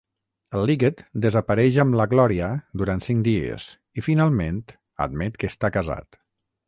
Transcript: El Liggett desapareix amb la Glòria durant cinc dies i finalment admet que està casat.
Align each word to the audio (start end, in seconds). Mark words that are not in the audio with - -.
El 0.59 0.63
Liggett 0.69 1.03
desapareix 1.25 1.77
amb 1.83 1.97
la 1.99 2.07
Glòria 2.13 2.49
durant 2.83 3.03
cinc 3.09 3.21
dies 3.29 3.67
i 4.01 4.05
finalment 4.07 4.61
admet 5.09 5.39
que 5.45 5.55
està 5.55 5.71
casat. 5.77 6.19